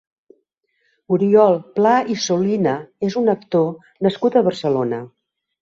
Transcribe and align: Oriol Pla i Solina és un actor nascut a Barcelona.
Oriol 1.17 1.59
Pla 1.75 1.91
i 2.15 2.17
Solina 2.25 2.75
és 3.09 3.21
un 3.23 3.31
actor 3.37 3.69
nascut 4.09 4.39
a 4.39 4.45
Barcelona. 4.49 5.03